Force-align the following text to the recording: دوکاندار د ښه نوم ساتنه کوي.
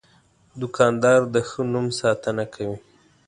دوکاندار 0.59 1.19
د 1.33 1.35
ښه 1.49 1.61
نوم 1.71 1.87
ساتنه 1.99 2.43
کوي. 2.53 2.77